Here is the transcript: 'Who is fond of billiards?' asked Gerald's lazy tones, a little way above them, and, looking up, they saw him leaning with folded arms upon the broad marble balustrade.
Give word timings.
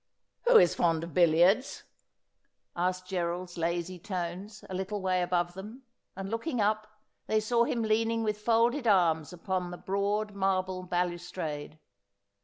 'Who 0.47 0.57
is 0.57 0.73
fond 0.73 1.03
of 1.03 1.13
billiards?' 1.13 1.83
asked 2.75 3.05
Gerald's 3.05 3.55
lazy 3.55 3.99
tones, 3.99 4.63
a 4.67 4.73
little 4.73 4.99
way 4.99 5.21
above 5.21 5.53
them, 5.53 5.83
and, 6.15 6.27
looking 6.27 6.59
up, 6.59 6.87
they 7.27 7.39
saw 7.39 7.65
him 7.65 7.83
leaning 7.83 8.23
with 8.23 8.39
folded 8.41 8.87
arms 8.87 9.31
upon 9.31 9.69
the 9.69 9.77
broad 9.77 10.33
marble 10.33 10.81
balustrade. 10.81 11.77